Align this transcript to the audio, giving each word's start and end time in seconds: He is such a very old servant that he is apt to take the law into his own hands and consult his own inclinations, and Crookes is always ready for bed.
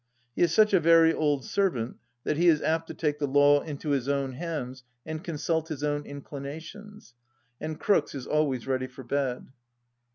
He 0.35 0.41
is 0.41 0.51
such 0.51 0.73
a 0.73 0.79
very 0.79 1.13
old 1.13 1.45
servant 1.45 1.97
that 2.23 2.35
he 2.35 2.47
is 2.47 2.59
apt 2.63 2.87
to 2.87 2.95
take 2.95 3.19
the 3.19 3.27
law 3.27 3.61
into 3.61 3.89
his 3.91 4.09
own 4.09 4.33
hands 4.33 4.81
and 5.05 5.23
consult 5.23 5.67
his 5.67 5.83
own 5.83 6.07
inclinations, 6.07 7.13
and 7.59 7.79
Crookes 7.79 8.15
is 8.15 8.25
always 8.25 8.65
ready 8.65 8.87
for 8.87 9.03
bed. 9.03 9.49